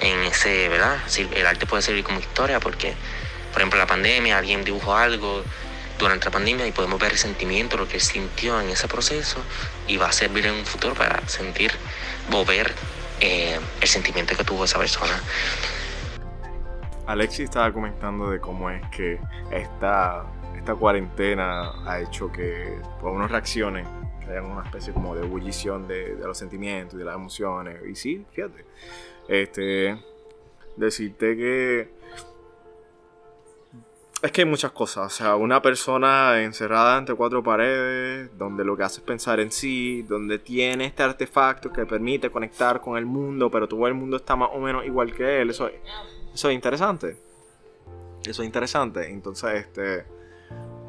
En 0.01 0.23
ese, 0.25 0.69
¿verdad? 0.69 0.99
El 1.35 1.47
arte 1.47 1.67
puede 1.67 1.83
servir 1.83 2.05
como 2.05 2.21
historia 2.21 2.61
porque, 2.61 2.95
por 3.53 3.63
ejemplo, 3.63 3.79
la 3.79 3.87
pandemia, 3.87 4.39
alguien 4.39 4.65
dibujó 4.65 4.97
algo 4.97 5.45
durante 5.99 6.27
la 6.27 6.33
pandemia 6.33 6.67
y 6.67 6.73
podemos 6.73 6.99
ver 6.99 7.13
el 7.13 7.19
sentimiento, 7.19 7.77
lo 7.77 7.89
que 7.89 8.01
sintió 8.01 8.61
en 8.61 8.71
ese 8.71 8.89
proceso 8.89 9.39
y 9.87 9.97
va 9.97 10.09
a 10.09 10.13
servir 10.13 10.47
en 10.47 10.55
un 10.55 10.67
futuro 10.67 10.95
para 10.95 11.27
sentir 11.29 11.73
o 12.33 12.45
ver 12.45 12.75
eh, 13.21 13.59
el 13.81 13.89
sentimiento 13.89 14.37
que 14.37 14.45
tuvo 14.45 14.65
esa 14.65 14.79
persona. 14.79 15.23
Alexis 17.07 17.45
estaba 17.45 17.73
comentando 17.73 18.31
de 18.31 18.41
cómo 18.41 18.71
es 18.71 18.83
que 18.89 19.21
esta, 19.51 20.25
esta 20.57 20.75
cuarentena 20.75 21.73
ha 21.87 22.01
hecho 22.01 22.33
que 22.33 22.79
por 23.01 23.13
unas 23.13 23.31
reacciones 23.31 23.87
que 24.21 24.31
haya 24.31 24.43
una 24.43 24.65
especie 24.65 24.93
como 24.93 25.15
de 25.15 25.25
ebullición 25.25 25.87
de, 25.87 26.17
los 26.17 26.39
sentimientos 26.39 26.95
y 26.95 26.99
de 26.99 27.05
las 27.05 27.15
emociones. 27.15 27.81
Y 27.87 27.95
sí, 27.95 28.25
fíjate. 28.33 28.65
Este, 29.29 29.99
decirte 30.77 31.37
que 31.37 31.89
es 34.23 34.33
que 34.33 34.41
hay 34.41 34.47
muchas 34.47 34.73
cosas. 34.73 35.07
O 35.07 35.15
sea, 35.15 35.37
una 35.37 35.61
persona 35.61 36.41
encerrada 36.43 36.97
entre 36.97 37.15
cuatro 37.15 37.43
paredes, 37.43 38.31
donde 38.39 38.65
lo 38.65 38.75
que 38.75 38.83
hace 38.83 39.01
es 39.01 39.07
pensar 39.07 39.39
en 39.39 39.53
sí, 39.53 40.03
donde 40.03 40.39
tiene 40.39 40.87
este 40.87 41.03
artefacto 41.03 41.71
que 41.71 41.85
permite 41.85 42.31
conectar 42.31 42.81
con 42.81 42.97
el 42.97 43.05
mundo, 43.05 43.51
pero 43.51 43.69
todo 43.69 43.87
el 43.87 43.93
mundo 43.93 44.17
está 44.17 44.35
más 44.35 44.49
o 44.55 44.61
menos 44.61 44.87
igual 44.87 45.15
que 45.15 45.43
él. 45.43 45.51
Eso 46.35 46.51
es 46.51 46.55
interesante. 46.55 47.17
Eso 48.27 48.43
es 48.43 48.47
interesante. 48.47 49.11
Entonces, 49.11 49.67
este. 49.67 50.05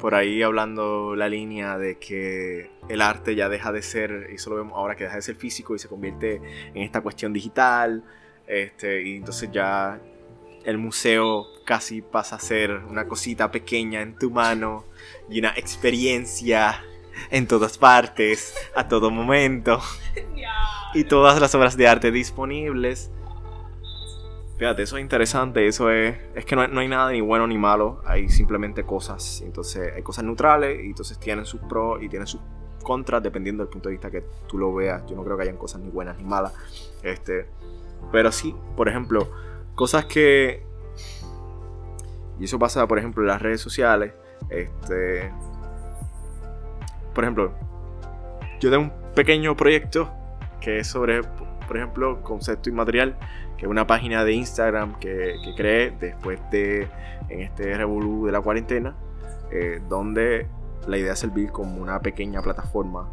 Por 0.00 0.14
ahí 0.14 0.42
hablando 0.42 1.16
la 1.16 1.26
línea 1.26 1.78
de 1.78 1.98
que 1.98 2.70
el 2.90 3.00
arte 3.00 3.34
ya 3.34 3.48
deja 3.48 3.72
de 3.72 3.80
ser, 3.80 4.28
y 4.30 4.34
eso 4.34 4.50
lo 4.50 4.56
vemos 4.56 4.74
ahora 4.74 4.94
que 4.94 5.04
deja 5.04 5.16
de 5.16 5.22
ser 5.22 5.36
físico 5.36 5.74
y 5.74 5.78
se 5.78 5.88
convierte 5.88 6.36
en 6.74 6.82
esta 6.82 7.00
cuestión 7.00 7.32
digital. 7.32 8.04
Este, 8.46 9.02
y 9.02 9.16
entonces 9.16 9.50
ya 9.50 9.98
el 10.64 10.76
museo 10.76 11.46
casi 11.64 12.02
pasa 12.02 12.36
a 12.36 12.40
ser 12.40 12.72
una 12.72 13.08
cosita 13.08 13.50
pequeña 13.50 14.02
en 14.02 14.18
tu 14.18 14.30
mano 14.30 14.84
y 15.30 15.38
una 15.38 15.54
experiencia 15.56 16.84
en 17.30 17.46
todas 17.46 17.78
partes, 17.78 18.54
a 18.74 18.88
todo 18.88 19.10
momento. 19.10 19.80
y 20.94 21.04
todas 21.04 21.40
las 21.40 21.54
obras 21.54 21.76
de 21.76 21.88
arte 21.88 22.10
disponibles. 22.10 23.10
Fíjate, 24.58 24.82
eso 24.82 24.96
es 24.96 25.02
interesante, 25.02 25.66
eso 25.66 25.90
es... 25.90 26.16
Es 26.34 26.46
que 26.46 26.56
no, 26.56 26.62
hay 26.62 26.88
nada 26.88 27.10
ni 27.12 27.20
bueno 27.20 27.46
ni 27.46 27.58
malo, 27.58 28.00
hay 28.06 28.28
simplemente 28.28 28.84
cosas. 28.84 29.42
Entonces 29.42 29.92
hay 29.94 30.02
cosas 30.02 30.24
neutrales 30.24 30.82
y 30.82 30.86
entonces 30.86 31.18
tienen 31.18 31.44
sus 31.44 31.60
pros 31.60 32.02
y 32.02 32.08
tienen 32.08 32.26
sus 32.26 32.40
contras 32.82 33.22
dependiendo 33.22 33.62
del 33.62 33.70
punto 33.70 33.88
de 33.88 33.94
vista 33.94 34.10
que 34.10 34.24
tú 34.46 34.56
lo 34.56 34.74
veas. 34.74 35.04
Yo 35.06 35.14
no 35.14 35.24
creo 35.24 35.36
que 35.36 35.42
hayan 35.42 35.58
cosas 35.58 35.82
ni 35.82 35.90
buenas 35.90 36.16
ni 36.16 36.24
malas. 36.24 36.54
Este, 37.02 37.46
pero 38.10 38.32
sí, 38.32 38.54
por 38.76 38.88
ejemplo, 38.88 39.30
cosas 39.74 40.06
que... 40.06 40.64
Y 42.38 42.44
eso 42.44 42.58
pasa, 42.58 42.86
por 42.86 42.98
ejemplo, 42.98 43.22
en 43.22 43.28
las 43.28 43.42
redes 43.42 43.60
sociales. 43.60 44.14
Este... 44.48 45.30
Por 47.14 47.24
ejemplo, 47.24 47.52
yo 48.60 48.70
tengo 48.70 48.84
un 48.84 48.92
pequeño 49.14 49.56
proyecto 49.56 50.10
que 50.60 50.78
es 50.78 50.86
sobre, 50.86 51.22
por 51.22 51.76
ejemplo, 51.76 52.22
concepto 52.22 52.68
inmaterial, 52.68 53.18
que 53.56 53.66
es 53.66 53.70
una 53.70 53.86
página 53.86 54.24
de 54.24 54.32
Instagram 54.32 54.98
que, 54.98 55.36
que 55.44 55.54
creé 55.54 55.90
después 55.90 56.40
de, 56.50 56.88
en 57.28 57.40
este 57.40 57.76
revolú 57.76 58.26
de 58.26 58.32
la 58.32 58.40
cuarentena, 58.40 58.94
eh, 59.50 59.80
donde 59.88 60.46
la 60.86 60.98
idea 60.98 61.12
es 61.12 61.18
servir 61.18 61.50
como 61.50 61.80
una 61.80 62.00
pequeña 62.00 62.42
plataforma 62.42 63.08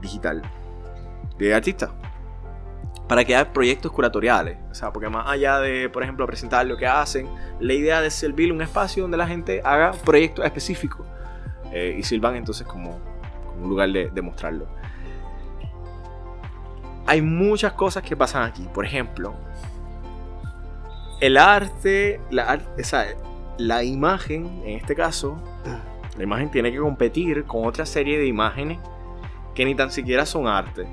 digital 0.00 0.42
de 1.38 1.54
artistas 1.54 1.90
para 3.08 3.24
crear 3.24 3.52
proyectos 3.52 3.90
curatoriales. 3.90 4.58
O 4.70 4.74
sea, 4.74 4.92
porque 4.92 5.08
más 5.08 5.26
allá 5.26 5.58
de, 5.58 5.88
por 5.88 6.02
ejemplo, 6.02 6.26
presentar 6.26 6.66
lo 6.66 6.76
que 6.76 6.86
hacen, 6.86 7.26
la 7.58 7.72
idea 7.72 8.00
de 8.00 8.10
servir 8.10 8.52
un 8.52 8.60
espacio 8.60 9.02
donde 9.02 9.16
la 9.16 9.26
gente 9.26 9.62
haga 9.64 9.92
proyectos 9.92 10.44
específicos 10.44 11.06
eh, 11.72 11.96
y 11.98 12.02
sirvan 12.02 12.36
entonces 12.36 12.66
como, 12.66 13.00
un 13.60 13.68
lugar 13.68 13.90
de, 13.90 14.10
de, 14.10 14.22
mostrarlo. 14.22 14.68
Hay 17.08 17.22
muchas 17.22 17.72
cosas 17.72 18.02
que 18.02 18.14
pasan 18.14 18.42
aquí. 18.42 18.68
Por 18.74 18.84
ejemplo, 18.84 19.34
el 21.22 21.38
arte, 21.38 22.20
la, 22.30 22.60
la 23.56 23.82
imagen, 23.82 24.62
en 24.66 24.76
este 24.76 24.94
caso, 24.94 25.42
la 26.18 26.22
imagen 26.22 26.50
tiene 26.50 26.70
que 26.70 26.76
competir 26.76 27.44
con 27.44 27.64
otra 27.64 27.86
serie 27.86 28.18
de 28.18 28.26
imágenes 28.26 28.78
que 29.54 29.64
ni 29.64 29.74
tan 29.74 29.90
siquiera 29.90 30.26
son 30.26 30.46
arte. 30.46 30.86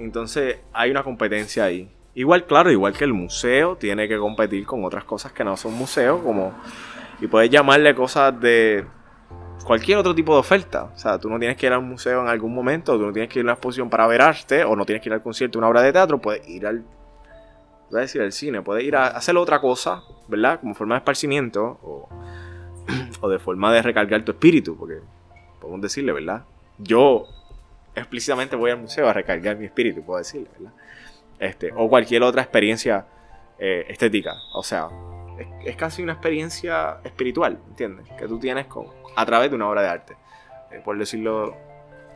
Entonces 0.00 0.58
hay 0.72 0.90
una 0.90 1.04
competencia 1.04 1.62
ahí. 1.62 1.88
Igual, 2.16 2.44
claro, 2.46 2.72
igual 2.72 2.92
que 2.94 3.04
el 3.04 3.12
museo 3.12 3.76
tiene 3.76 4.08
que 4.08 4.18
competir 4.18 4.66
con 4.66 4.84
otras 4.84 5.04
cosas 5.04 5.30
que 5.30 5.44
no 5.44 5.56
son 5.56 5.74
museos, 5.74 6.22
como... 6.24 6.52
Y 7.20 7.28
puedes 7.28 7.50
llamarle 7.50 7.94
cosas 7.94 8.40
de 8.40 8.84
cualquier 9.64 9.98
otro 9.98 10.14
tipo 10.14 10.32
de 10.34 10.40
oferta. 10.40 10.84
O 10.94 10.98
sea, 10.98 11.18
tú 11.18 11.28
no 11.28 11.38
tienes 11.38 11.56
que 11.56 11.66
ir 11.66 11.72
al 11.72 11.82
museo 11.82 12.22
en 12.22 12.28
algún 12.28 12.54
momento, 12.54 12.96
tú 12.96 13.06
no 13.06 13.12
tienes 13.12 13.30
que 13.30 13.40
ir 13.40 13.44
a 13.44 13.46
una 13.46 13.52
exposición 13.54 13.90
para 13.90 14.06
ver 14.06 14.22
arte, 14.22 14.64
o 14.64 14.76
no 14.76 14.84
tienes 14.84 15.02
que 15.02 15.08
ir 15.08 15.14
al 15.14 15.22
concierto, 15.22 15.58
una 15.58 15.68
obra 15.68 15.82
de 15.82 15.92
teatro, 15.92 16.18
puedes 16.18 16.46
ir 16.48 16.66
al... 16.66 16.84
Voy 17.90 17.98
a 17.98 18.02
decir 18.02 18.22
al 18.22 18.32
cine, 18.32 18.62
puedes 18.62 18.84
ir 18.84 18.96
a 18.96 19.08
hacer 19.08 19.36
otra 19.36 19.60
cosa, 19.60 20.02
¿verdad? 20.28 20.60
Como 20.60 20.74
forma 20.74 20.94
de 20.94 20.98
esparcimiento, 20.98 21.78
o, 21.82 22.08
o 23.20 23.28
de 23.28 23.38
forma 23.38 23.72
de 23.72 23.82
recargar 23.82 24.22
tu 24.22 24.32
espíritu, 24.32 24.76
porque 24.76 25.00
podemos 25.60 25.80
decirle, 25.80 26.12
¿verdad? 26.12 26.44
Yo 26.78 27.26
explícitamente 27.94 28.56
voy 28.56 28.70
al 28.70 28.80
museo 28.80 29.08
a 29.08 29.12
recargar 29.12 29.56
mi 29.56 29.66
espíritu, 29.66 30.02
puedo 30.02 30.18
decirle, 30.18 30.48
¿verdad? 30.58 30.72
Este, 31.38 31.72
o 31.74 31.88
cualquier 31.88 32.22
otra 32.22 32.42
experiencia 32.42 33.06
eh, 33.58 33.86
estética. 33.88 34.34
O 34.54 34.62
sea, 34.62 34.88
es, 35.64 35.76
casi 35.76 36.02
una 36.02 36.12
experiencia 36.12 36.98
espiritual, 37.04 37.58
¿entiendes? 37.68 38.06
Que 38.18 38.26
tú 38.26 38.38
tienes 38.38 38.66
con, 38.66 38.86
a 39.16 39.26
través 39.26 39.50
de 39.50 39.56
una 39.56 39.68
obra 39.68 39.82
de 39.82 39.88
arte, 39.88 40.16
eh, 40.70 40.80
por 40.84 40.98
decirlo 40.98 41.56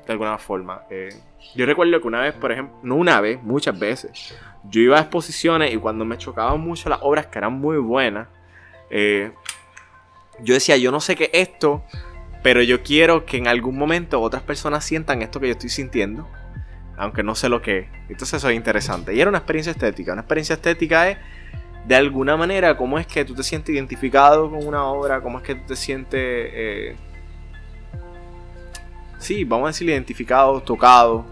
de 0.06 0.12
alguna 0.12 0.38
forma. 0.38 0.82
Eh, 0.90 1.10
yo 1.54 1.66
recuerdo 1.66 2.00
que 2.00 2.08
una 2.08 2.20
vez, 2.20 2.34
por 2.34 2.52
ejemplo, 2.52 2.78
no 2.82 2.96
una 2.96 3.20
vez, 3.20 3.42
muchas 3.42 3.78
veces, 3.78 4.34
yo 4.64 4.80
iba 4.80 4.98
a 4.98 5.00
exposiciones 5.00 5.72
y 5.72 5.76
cuando 5.76 6.04
me 6.04 6.16
chocaban 6.18 6.60
mucho 6.60 6.88
las 6.88 7.00
obras 7.02 7.26
que 7.26 7.38
eran 7.38 7.52
muy 7.54 7.76
buenas, 7.76 8.28
yo 8.90 10.54
decía, 10.54 10.78
yo 10.78 10.90
no 10.90 11.00
sé 11.00 11.14
qué 11.14 11.30
esto 11.34 11.84
pero 12.42 12.62
yo 12.62 12.82
quiero 12.82 13.25
que 13.25 13.37
en 13.37 13.48
algún 13.48 13.76
momento 13.76 14.20
otras 14.20 14.42
personas 14.42 14.84
sientan 14.84 15.22
esto 15.22 15.40
que 15.40 15.48
yo 15.48 15.52
estoy 15.52 15.70
sintiendo, 15.70 16.28
aunque 16.96 17.22
no 17.22 17.34
sé 17.34 17.48
lo 17.48 17.60
que 17.62 17.78
es. 17.78 17.88
Entonces 18.08 18.34
eso 18.34 18.48
es 18.48 18.56
interesante. 18.56 19.14
Y 19.14 19.20
era 19.20 19.28
una 19.28 19.38
experiencia 19.38 19.72
estética. 19.72 20.12
Una 20.12 20.22
experiencia 20.22 20.54
estética 20.54 21.10
es, 21.10 21.18
de 21.88 21.97
alguna 21.97 22.37
manera, 22.37 22.76
cómo 22.76 22.99
es 22.99 23.07
que 23.07 23.25
tú 23.25 23.35
te 23.35 23.42
sientes 23.42 23.75
identificado 23.75 24.50
con 24.50 24.66
una 24.66 24.85
obra, 24.85 25.23
cómo 25.23 25.38
es 25.38 25.45
que 25.45 25.54
tú 25.54 25.68
te 25.68 25.76
sientes... 25.76 26.21
Eh, 26.21 26.97
sí, 29.16 29.42
vamos 29.45 29.64
a 29.64 29.68
decir 29.68 29.88
identificado, 29.88 30.61
tocado. 30.61 31.25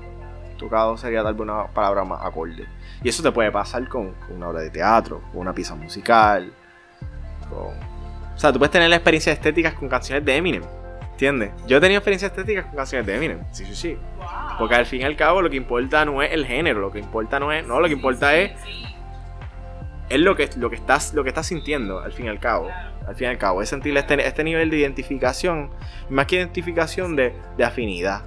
Tocado 0.59 0.97
sería 0.97 1.23
tal 1.23 1.35
vez 1.35 1.43
una 1.43 1.67
palabra 1.67 2.05
más 2.05 2.25
acorde. 2.25 2.65
Y 3.03 3.11
eso 3.11 3.23
te 3.23 3.31
puede 3.31 3.53
pasar 3.53 3.87
con, 3.87 4.15
una 4.31 4.49
obra 4.49 4.63
de 4.63 4.71
teatro, 4.71 5.21
con 5.31 5.43
una 5.43 5.53
pieza 5.53 5.75
musical, 5.75 6.51
O 7.51 8.39
sea, 8.39 8.51
tú 8.51 8.59
puedes 8.59 8.73
tener 8.73 8.89
la 8.89 8.97
experiencia 8.97 9.35
estéticas 9.35 9.75
con 9.75 9.91
canciones 9.91 10.25
de 10.25 10.37
Eminem. 10.37 10.63
¿Entiendes? 11.11 11.51
Yo 11.67 11.77
he 11.77 11.81
tenido 11.81 11.99
experiencias 11.99 12.31
estéticas 12.31 12.65
con 12.65 12.77
canciones 12.77 13.07
de 13.07 13.15
Eminem. 13.15 13.41
Sí, 13.53 13.67
sí, 13.67 13.75
sí. 13.75 13.99
Porque 14.59 14.75
al 14.75 14.87
fin 14.87 15.03
y 15.03 15.05
al 15.05 15.17
cabo 15.17 15.43
lo 15.43 15.51
que 15.51 15.57
importa 15.57 16.07
no 16.07 16.23
es 16.23 16.33
el 16.33 16.47
género, 16.47 16.81
lo 16.81 16.91
que 16.91 16.99
importa 16.99 17.39
no 17.39 17.53
es. 17.53 17.67
No, 17.67 17.79
lo 17.79 17.89
que 17.89 17.93
importa 17.93 18.35
es. 18.35 18.53
Es 20.09 20.21
lo 20.21 20.37
que, 20.37 20.49
lo 20.57 20.71
que, 20.71 20.77
estás, 20.77 21.15
lo 21.15 21.25
que 21.25 21.31
estás 21.31 21.47
sintiendo, 21.47 22.01
al 22.01 22.13
fin 22.13 22.27
y 22.27 22.29
al 22.29 22.39
cabo. 22.39 22.69
Al 23.07 23.15
fin 23.17 23.27
y 23.27 23.31
al 23.31 23.39
cabo. 23.39 23.63
Es 23.63 23.69
sentir 23.69 23.97
este, 23.97 24.27
este 24.27 24.45
nivel 24.45 24.71
de 24.71 24.79
identificación. 24.79 25.71
Más 26.09 26.27
que 26.27 26.37
identificación 26.37 27.17
de, 27.17 27.35
de 27.57 27.65
afinidad. 27.65 28.23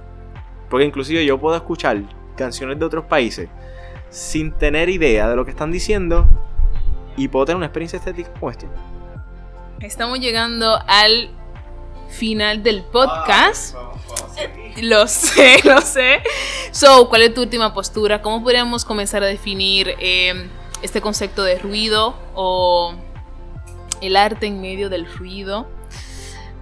Porque 0.68 0.84
inclusive 0.84 1.24
yo 1.24 1.38
puedo 1.38 1.56
escuchar 1.56 2.02
canciones 2.36 2.78
de 2.78 2.84
otros 2.84 3.04
países 3.06 3.48
sin 4.10 4.52
tener 4.52 4.88
idea 4.88 5.28
de 5.28 5.36
lo 5.36 5.44
que 5.44 5.50
están 5.50 5.70
diciendo. 5.70 6.28
Y 7.16 7.28
puedo 7.28 7.46
tener 7.46 7.56
una 7.56 7.66
experiencia 7.66 7.98
estética 7.98 8.32
como 8.34 8.50
esta. 8.50 8.66
Estamos 9.80 10.20
llegando 10.20 10.78
al 10.86 11.30
final 12.10 12.62
del 12.62 12.82
podcast. 12.82 13.74
lo 14.82 15.06
sé, 15.06 15.60
lo 15.64 15.80
sé. 15.80 16.22
So, 16.70 17.08
¿cuál 17.08 17.22
es 17.22 17.34
tu 17.34 17.42
última 17.42 17.72
postura? 17.72 18.20
¿Cómo 18.20 18.42
podríamos 18.42 18.84
comenzar 18.84 19.22
a 19.22 19.26
definir 19.26 19.94
em, 19.98 20.48
este 20.82 21.00
concepto 21.00 21.42
de 21.42 21.58
ruido 21.58 22.14
o 22.34 22.94
el 24.00 24.16
arte 24.16 24.46
en 24.46 24.60
medio 24.60 24.88
del 24.88 25.06
ruido? 25.06 25.66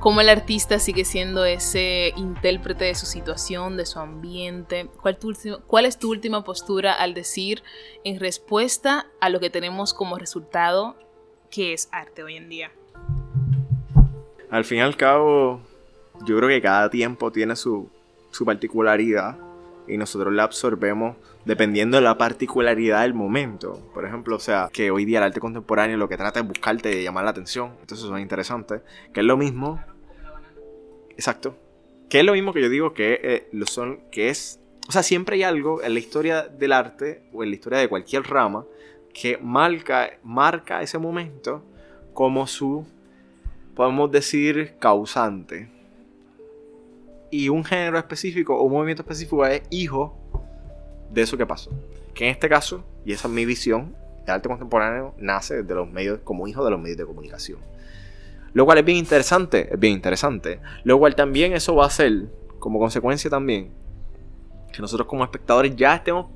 ¿Cómo 0.00 0.20
el 0.20 0.28
artista 0.28 0.78
sigue 0.78 1.04
siendo 1.04 1.44
ese 1.44 2.12
intérprete 2.16 2.84
de 2.84 2.94
su 2.94 3.06
situación, 3.06 3.76
de 3.76 3.84
su 3.84 3.98
ambiente? 3.98 4.88
¿Cuál, 5.02 5.18
¿Cuál 5.66 5.86
es 5.86 5.98
tu 5.98 6.10
última 6.10 6.44
postura 6.44 6.92
al 6.92 7.14
decir 7.14 7.64
en 8.04 8.20
respuesta 8.20 9.06
a 9.20 9.28
lo 9.28 9.40
que 9.40 9.50
tenemos 9.50 9.94
como 9.94 10.16
resultado 10.16 10.96
que 11.50 11.72
es 11.72 11.88
arte 11.90 12.22
hoy 12.22 12.36
en 12.36 12.48
día? 12.48 12.70
al 14.50 14.64
fin 14.64 14.78
y 14.78 14.80
al 14.80 14.96
cabo, 14.96 15.60
yo 16.24 16.36
creo 16.36 16.48
que 16.48 16.62
cada 16.62 16.88
tiempo 16.90 17.30
tiene 17.30 17.56
su, 17.56 17.90
particularidad 18.44 19.36
y 19.86 19.96
nosotros 19.96 20.32
la 20.32 20.44
absorbemos 20.44 21.16
dependiendo 21.48 21.96
de 21.96 22.02
la 22.02 22.18
particularidad 22.18 23.00
del 23.00 23.14
momento. 23.14 23.90
Por 23.94 24.04
ejemplo, 24.04 24.36
o 24.36 24.38
sea, 24.38 24.68
que 24.70 24.90
hoy 24.90 25.06
día 25.06 25.16
el 25.16 25.24
arte 25.24 25.40
contemporáneo 25.40 25.96
lo 25.96 26.06
que 26.06 26.18
trata 26.18 26.40
es 26.40 26.46
buscarte 26.46 27.00
y 27.00 27.02
llamar 27.02 27.24
la 27.24 27.30
atención. 27.30 27.72
Entonces 27.80 28.04
eso 28.04 28.14
es 28.14 28.22
interesante. 28.22 28.82
Que 29.14 29.20
es 29.20 29.26
lo 29.26 29.38
mismo. 29.38 29.82
Exacto. 31.08 31.56
Que 32.10 32.20
es 32.20 32.26
lo 32.26 32.34
mismo 32.34 32.52
que 32.52 32.60
yo 32.60 32.68
digo 32.68 32.92
que 32.92 33.18
eh, 33.22 33.48
lo 33.52 33.64
son. 33.64 34.00
que 34.10 34.28
es. 34.28 34.60
O 34.90 34.92
sea, 34.92 35.02
siempre 35.02 35.36
hay 35.36 35.42
algo 35.42 35.82
en 35.82 35.94
la 35.94 36.00
historia 36.00 36.42
del 36.42 36.70
arte 36.70 37.22
o 37.32 37.42
en 37.42 37.48
la 37.48 37.56
historia 37.56 37.78
de 37.78 37.88
cualquier 37.88 38.24
rama 38.24 38.66
que 39.14 39.38
marca, 39.38 40.18
marca 40.22 40.82
ese 40.82 40.98
momento 40.98 41.64
como 42.12 42.46
su, 42.46 42.86
podemos 43.74 44.12
decir, 44.12 44.74
causante. 44.78 45.70
Y 47.30 47.48
un 47.48 47.64
género 47.64 47.96
específico 47.96 48.54
o 48.54 48.64
un 48.64 48.72
movimiento 48.74 49.02
específico 49.02 49.46
es 49.46 49.62
hijo 49.70 50.27
de 51.10 51.22
eso 51.22 51.36
que 51.36 51.46
pasó. 51.46 51.70
Que 52.14 52.24
en 52.24 52.30
este 52.30 52.48
caso, 52.48 52.84
y 53.04 53.12
esa 53.12 53.28
es 53.28 53.34
mi 53.34 53.44
visión, 53.44 53.94
el 54.24 54.30
arte 54.30 54.48
contemporáneo 54.48 55.14
nace 55.18 55.62
de 55.62 55.74
los 55.74 55.90
medios, 55.90 56.20
como 56.24 56.46
hijo 56.48 56.64
de 56.64 56.70
los 56.70 56.80
medios 56.80 56.98
de 56.98 57.06
comunicación. 57.06 57.58
Lo 58.52 58.64
cual 58.64 58.78
es 58.78 58.84
bien 58.84 58.98
interesante, 58.98 59.72
es 59.72 59.78
bien 59.78 59.94
interesante. 59.94 60.60
Lo 60.84 60.98
cual 60.98 61.14
también 61.14 61.52
eso 61.52 61.74
va 61.74 61.86
a 61.86 61.90
ser, 61.90 62.26
como 62.58 62.78
consecuencia 62.78 63.30
también, 63.30 63.70
que 64.72 64.82
nosotros 64.82 65.06
como 65.06 65.24
espectadores 65.24 65.76
ya 65.76 65.94
estemos 65.94 66.30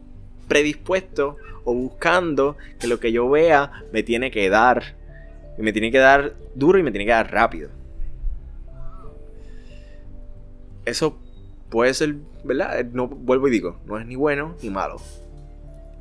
predispuestos 0.48 1.36
o 1.64 1.74
buscando 1.74 2.56
que 2.78 2.86
lo 2.86 2.98
que 2.98 3.12
yo 3.12 3.28
vea 3.28 3.84
me 3.92 4.02
tiene 4.02 4.30
que 4.30 4.48
dar. 4.48 4.96
Y 5.58 5.62
me 5.62 5.72
tiene 5.72 5.90
que 5.90 5.98
dar 5.98 6.34
duro 6.54 6.78
y 6.78 6.82
me 6.82 6.90
tiene 6.90 7.04
que 7.04 7.12
dar 7.12 7.30
rápido. 7.30 7.70
Eso 10.84 11.18
puede 11.68 11.94
ser, 11.94 12.16
¿verdad? 12.44 12.84
No 12.92 13.08
vuelvo 13.08 13.48
y 13.48 13.50
digo, 13.50 13.78
no 13.86 13.98
es 13.98 14.06
ni 14.06 14.16
bueno 14.16 14.56
ni 14.62 14.70
malo. 14.70 15.00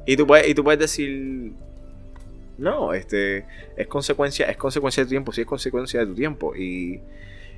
Y 0.06 0.18
tú 0.18 0.26
puedes, 0.26 0.48
y 0.48 0.56
tú 0.56 0.64
puedes 0.64 0.80
decir, 0.80 1.54
no, 2.58 2.94
este, 2.94 3.46
es 3.78 3.88
consecuencia, 3.88 4.46
es 4.48 4.58
consecuencia 4.58 5.04
de 5.04 5.08
tu 5.08 5.12
tiempo, 5.12 5.32
sí 5.32 5.42
es 5.42 5.48
consecuencia 5.48 6.00
de 6.00 6.06
tu 6.08 6.16
tiempo. 6.16 6.56
Y, 6.56 7.02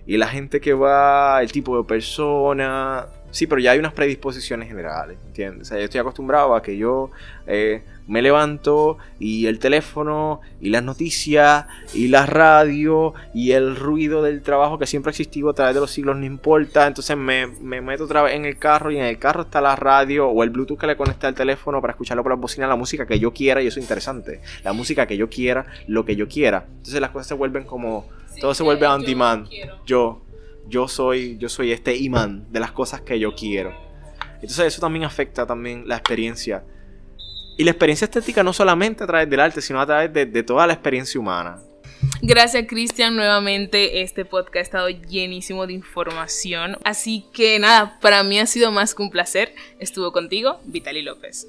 y 0.05 0.17
la 0.17 0.27
gente 0.27 0.59
que 0.59 0.73
va, 0.73 1.41
el 1.41 1.51
tipo 1.51 1.77
de 1.77 1.83
persona, 1.83 3.05
sí, 3.31 3.47
pero 3.47 3.59
ya 3.59 3.71
hay 3.71 3.79
unas 3.79 3.93
predisposiciones 3.93 4.67
generales, 4.67 5.17
¿entiendes? 5.25 5.67
O 5.67 5.69
sea, 5.69 5.79
yo 5.79 5.85
estoy 5.85 5.99
acostumbrado 5.99 6.55
a 6.55 6.61
que 6.61 6.77
yo 6.77 7.09
eh, 7.47 7.83
me 8.07 8.21
levanto 8.21 8.97
y 9.19 9.47
el 9.47 9.59
teléfono 9.59 10.41
y 10.61 10.69
las 10.69 10.83
noticias 10.83 11.65
y 11.93 12.09
la 12.09 12.25
radio 12.25 13.13
y 13.33 13.51
el 13.51 13.75
ruido 13.75 14.21
del 14.21 14.41
trabajo 14.41 14.77
que 14.77 14.85
siempre 14.85 15.09
ha 15.09 15.11
existido 15.11 15.49
a 15.49 15.53
través 15.53 15.73
de 15.73 15.81
los 15.81 15.91
siglos 15.91 16.15
no 16.15 16.25
importa. 16.25 16.85
Entonces 16.85 17.17
me, 17.17 17.47
meto 17.47 18.03
otra 18.03 18.21
vez 18.21 18.35
en 18.35 18.45
el 18.45 18.57
carro 18.57 18.91
y 18.91 18.97
en 18.97 19.05
el 19.05 19.17
carro 19.17 19.43
está 19.43 19.61
la 19.61 19.75
radio 19.75 20.27
o 20.27 20.43
el 20.43 20.49
Bluetooth 20.49 20.79
que 20.79 20.87
le 20.87 20.97
conecta 20.97 21.27
al 21.27 21.35
teléfono 21.35 21.81
para 21.81 21.91
escucharlo 21.91 22.23
por 22.23 22.33
la 22.33 22.37
bocina, 22.37 22.67
la 22.67 22.75
música 22.75 23.05
que 23.05 23.19
yo 23.19 23.33
quiera 23.33 23.61
y 23.61 23.67
eso 23.67 23.79
es 23.79 23.83
interesante. 23.83 24.41
La 24.63 24.73
música 24.73 25.07
que 25.07 25.17
yo 25.17 25.29
quiera, 25.29 25.65
lo 25.87 26.05
que 26.05 26.15
yo 26.15 26.27
quiera. 26.27 26.65
Entonces 26.67 27.01
las 27.01 27.11
cosas 27.11 27.27
se 27.27 27.33
vuelven 27.33 27.63
como... 27.63 28.05
todo 28.39 28.53
se 28.53 28.63
vuelve 28.63 28.87
on 28.87 29.03
demand. 29.03 29.49
Yo, 29.85 30.21
yo 30.67 30.87
soy, 30.87 31.37
yo 31.37 31.49
soy 31.49 31.71
este 31.71 31.95
imán 31.95 32.51
de 32.51 32.59
las 32.59 32.71
cosas 32.71 33.01
que 33.01 33.19
yo 33.19 33.35
quiero. 33.35 33.73
Entonces 34.35 34.67
eso 34.67 34.81
también 34.81 35.05
afecta 35.05 35.45
también 35.45 35.87
la 35.87 35.95
experiencia 35.95 36.63
y 37.57 37.63
la 37.63 37.71
experiencia 37.71 38.05
estética 38.05 38.43
no 38.43 38.53
solamente 38.53 39.03
a 39.03 39.07
través 39.07 39.29
del 39.29 39.39
arte, 39.39 39.61
sino 39.61 39.79
a 39.79 39.85
través 39.85 40.11
de, 40.11 40.43
toda 40.43 40.65
la 40.65 40.73
experiencia 40.73 41.19
humana. 41.19 41.59
Gracias 42.21 42.65
Cristian, 42.67 43.15
nuevamente 43.15 44.01
este 44.01 44.25
podcast 44.25 44.55
ha 44.55 44.61
estado 44.61 44.89
llenísimo 44.89 45.67
de 45.67 45.73
información, 45.73 46.77
así 46.83 47.25
que 47.33 47.59
nada, 47.59 47.99
para 48.01 48.23
mí 48.23 48.39
ha 48.39 48.45
sido 48.45 48.71
más 48.71 48.95
que 48.95 49.03
un 49.03 49.09
placer. 49.09 49.53
Estuvo 49.79 50.11
contigo, 50.11 50.59
Vitali 50.65 51.01
López. 51.01 51.47